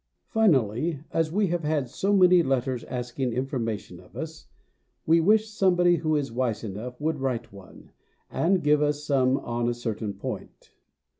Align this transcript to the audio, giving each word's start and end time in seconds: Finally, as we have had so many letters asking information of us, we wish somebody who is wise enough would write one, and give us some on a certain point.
Finally, 0.29 0.99
as 1.11 1.31
we 1.31 1.45
have 1.49 1.63
had 1.63 1.87
so 1.87 2.11
many 2.11 2.41
letters 2.41 2.83
asking 2.85 3.31
information 3.31 3.99
of 3.99 4.15
us, 4.17 4.47
we 5.05 5.19
wish 5.21 5.47
somebody 5.47 5.97
who 5.97 6.15
is 6.15 6.31
wise 6.31 6.63
enough 6.63 6.99
would 6.99 7.19
write 7.19 7.53
one, 7.53 7.91
and 8.31 8.63
give 8.63 8.81
us 8.81 9.03
some 9.03 9.37
on 9.37 9.69
a 9.69 9.75
certain 9.75 10.15
point. 10.15 10.71